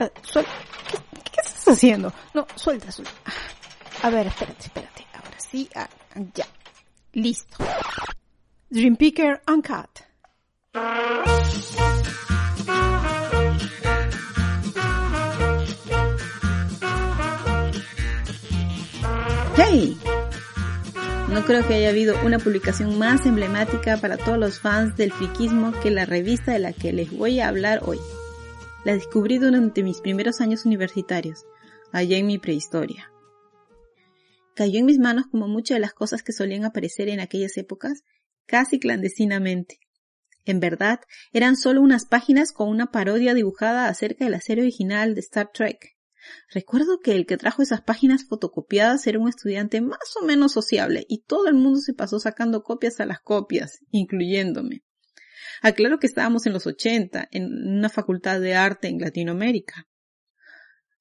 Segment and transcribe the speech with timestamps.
[0.00, 2.10] Eh, ¿Qué, estás haciendo?
[2.32, 3.12] No, suelta, suelta.
[4.02, 5.06] A ver, espérate, espérate.
[5.12, 5.88] Ahora sí, ah,
[6.34, 6.46] ya.
[7.12, 7.58] Listo.
[8.70, 9.90] Dream Picker Uncut.
[19.56, 19.98] ¡Hey!
[21.28, 25.72] No creo que haya habido una publicación más emblemática para todos los fans del friquismo
[25.82, 27.98] que la revista de la que les voy a hablar hoy.
[28.84, 31.44] La descubrí durante mis primeros años universitarios,
[31.92, 33.12] allá en mi prehistoria.
[34.54, 38.04] Cayó en mis manos como muchas de las cosas que solían aparecer en aquellas épocas,
[38.46, 39.80] casi clandestinamente.
[40.46, 41.00] En verdad,
[41.32, 45.50] eran solo unas páginas con una parodia dibujada acerca de la serie original de Star
[45.52, 45.96] Trek.
[46.52, 51.04] Recuerdo que el que trajo esas páginas fotocopiadas era un estudiante más o menos sociable
[51.08, 54.82] y todo el mundo se pasó sacando copias a las copias, incluyéndome.
[55.62, 59.86] Aclaro que estábamos en los 80, en una facultad de arte en Latinoamérica.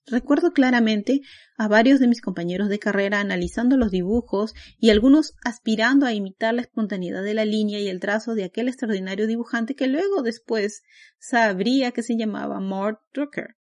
[0.05, 1.22] Recuerdo claramente
[1.55, 6.54] a varios de mis compañeros de carrera analizando los dibujos y algunos aspirando a imitar
[6.54, 10.82] la espontaneidad de la línea y el trazo de aquel extraordinario dibujante que luego después
[11.20, 13.55] sabría que se llamaba Mort Drucker.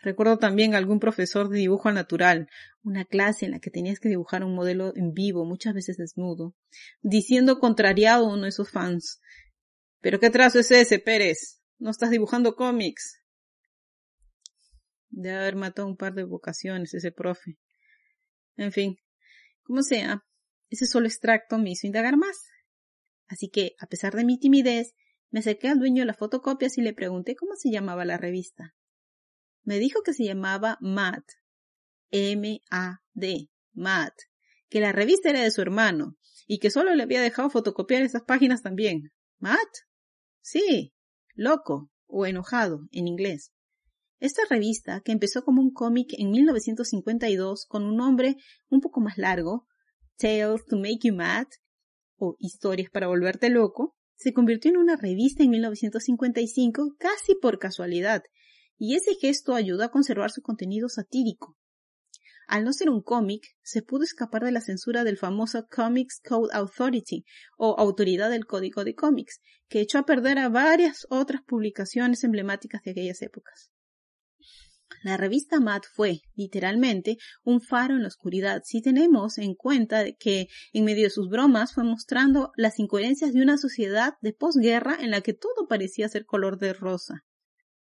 [0.00, 2.48] Recuerdo también algún profesor de dibujo natural,
[2.82, 6.54] una clase en la que tenías que dibujar un modelo en vivo, muchas veces desnudo,
[7.02, 9.20] diciendo contrariado a uno de sus fans.
[10.00, 11.60] ¿Pero qué trazo es ese, Pérez?
[11.78, 13.22] ¿No estás dibujando cómics?
[15.10, 17.58] Debe haber matado un par de vocaciones ese profe.
[18.56, 18.98] En fin,
[19.62, 20.24] como sea,
[20.70, 22.36] ese solo extracto me hizo indagar más.
[23.26, 24.94] Así que, a pesar de mi timidez,
[25.30, 28.74] me acerqué al dueño de las fotocopias y le pregunté cómo se llamaba la revista.
[29.62, 31.24] Me dijo que se llamaba Matt.
[32.10, 33.50] M-A-D.
[33.74, 34.14] Matt.
[34.68, 38.22] Que la revista era de su hermano y que solo le había dejado fotocopiar esas
[38.22, 39.12] páginas también.
[39.38, 39.68] ¿Matt?
[40.50, 40.94] Sí.
[41.34, 43.52] Loco o enojado en inglés.
[44.18, 48.36] Esta revista, que empezó como un cómic en 1952 con un nombre
[48.70, 49.66] un poco más largo,
[50.16, 51.48] Tales to Make You Mad,
[52.16, 58.22] o Historias para Volverte Loco, se convirtió en una revista en 1955 casi por casualidad
[58.78, 61.57] y ese gesto ayudó a conservar su contenido satírico.
[62.48, 66.48] Al no ser un cómic, se pudo escapar de la censura del famoso Comics Code
[66.54, 67.26] Authority
[67.58, 72.80] o Autoridad del Código de Cómics, que echó a perder a varias otras publicaciones emblemáticas
[72.82, 73.70] de aquellas épocas.
[75.02, 80.48] La revista Mad fue, literalmente, un faro en la oscuridad si tenemos en cuenta que,
[80.72, 85.10] en medio de sus bromas, fue mostrando las incoherencias de una sociedad de posguerra en
[85.10, 87.26] la que todo parecía ser color de rosa.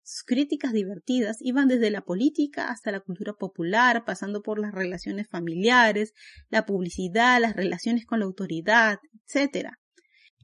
[0.04, 5.28] Sus críticas divertidas iban desde la política hasta la cultura popular, pasando por las relaciones
[5.28, 6.12] familiares,
[6.50, 8.98] la publicidad, las relaciones con la autoridad,
[9.28, 9.68] etc.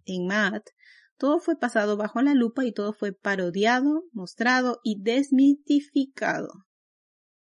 [0.04, 0.68] En Matt,
[1.16, 6.66] todo fue pasado bajo la lupa y todo fue parodiado, mostrado y desmitificado.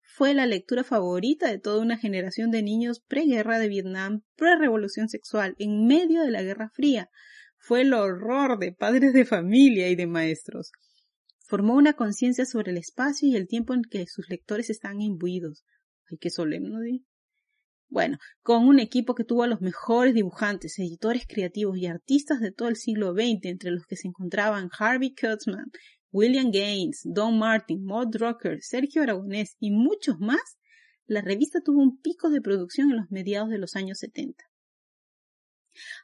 [0.00, 5.56] Fue la lectura favorita de toda una generación de niños preguerra de Vietnam, pre-revolución sexual,
[5.58, 7.10] en medio de la Guerra Fría.
[7.58, 10.70] Fue el horror de padres de familia y de maestros
[11.46, 15.64] formó una conciencia sobre el espacio y el tiempo en que sus lectores están imbuidos.
[16.10, 17.02] Ay, qué solemne,
[17.88, 22.50] Bueno, con un equipo que tuvo a los mejores dibujantes, editores creativos y artistas de
[22.50, 25.70] todo el siglo XX, entre los que se encontraban Harvey Kurtzman,
[26.10, 30.58] William Gaines, Don Martin, Maud Drucker, Sergio Aragonés y muchos más,
[31.06, 34.42] la revista tuvo un pico de producción en los mediados de los años 70.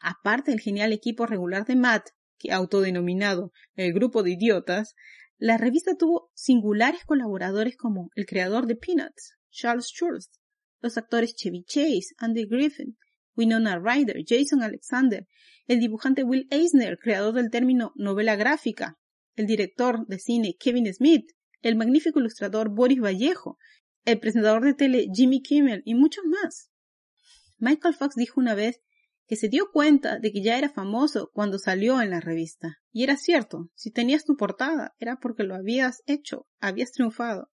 [0.01, 2.09] Aparte del genial equipo regular de Matt,
[2.39, 4.95] que autodenominado el grupo de idiotas,
[5.41, 10.31] la revista tuvo singulares colaboradores como el creador de Peanuts, Charles Schulz,
[10.81, 12.99] los actores Chevy Chase, Andy Griffin,
[13.35, 15.27] Winona Ryder, Jason Alexander,
[15.67, 18.99] el dibujante Will Eisner, creador del término novela gráfica,
[19.35, 21.31] el director de cine Kevin Smith,
[21.63, 23.57] el magnífico ilustrador Boris Vallejo,
[24.05, 26.71] el presentador de tele Jimmy Kimmel y muchos más.
[27.57, 28.83] Michael Fox dijo una vez
[29.31, 32.79] que se dio cuenta de que ya era famoso cuando salió en la revista.
[32.91, 37.49] Y era cierto, si tenías tu portada era porque lo habías hecho, habías triunfado.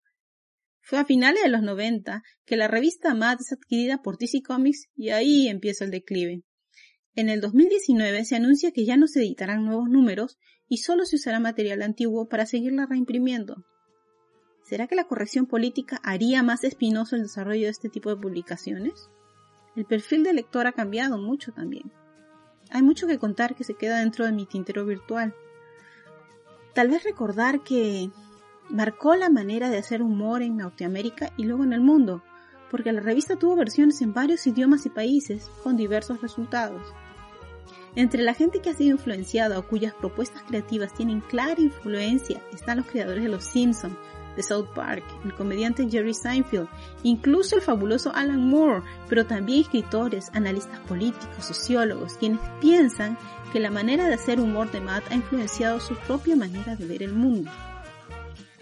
[0.79, 4.87] Fue a finales de los 90 que la revista Mad es adquirida por DC Comics
[4.95, 6.43] y ahí empieza el declive.
[7.13, 10.37] En el 2019 se anuncia que ya no se editarán nuevos números
[10.69, 13.65] y solo se usará material antiguo para seguirla reimprimiendo.
[14.63, 19.09] ¿Será que la corrección política haría más espinoso el desarrollo de este tipo de publicaciones?
[19.75, 21.91] El perfil del lector ha cambiado mucho también.
[22.71, 25.35] Hay mucho que contar que se queda dentro de mi tintero virtual.
[26.73, 28.09] Tal vez recordar que
[28.69, 32.23] marcó la manera de hacer humor en Norteamérica y luego en el mundo,
[32.71, 36.81] porque la revista tuvo versiones en varios idiomas y países con diversos resultados.
[37.95, 42.77] Entre la gente que ha sido influenciada o cuyas propuestas creativas tienen clara influencia están
[42.77, 43.97] los creadores de Los Simpson,
[44.35, 46.67] de South Park, el comediante Jerry Seinfeld,
[47.03, 53.17] incluso el fabuloso Alan Moore, pero también escritores, analistas políticos, sociólogos, quienes piensan
[53.51, 57.03] que la manera de hacer humor de Matt ha influenciado su propia manera de ver
[57.03, 57.49] el mundo.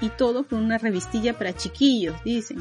[0.02, 2.60] Y todo con una revistilla para chiquillos, dicen.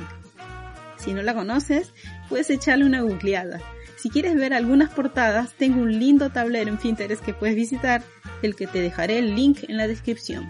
[0.97, 1.93] Si no la conoces,
[2.29, 3.61] puedes echarle una googleada.
[3.97, 8.03] Si quieres ver algunas portadas, tengo un lindo tablero en Pinterest que puedes visitar,
[8.43, 10.49] el que te dejaré el link en la descripción.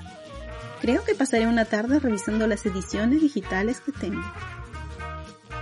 [0.82, 4.20] Creo que pasaré una tarde revisando las ediciones digitales que tengo.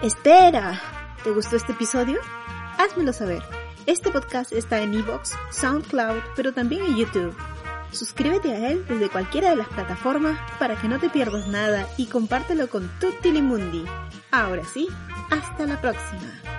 [0.03, 0.81] Espera,
[1.23, 2.19] ¿te gustó este episodio?
[2.79, 3.43] Házmelo saber.
[3.85, 7.37] Este podcast está en Evox, SoundCloud, pero también en YouTube.
[7.93, 12.07] Suscríbete a él desde cualquiera de las plataformas para que no te pierdas nada y
[12.07, 13.85] compártelo con Tutti Mundi.
[14.31, 14.89] Ahora sí,
[15.31, 16.50] hasta la próxima.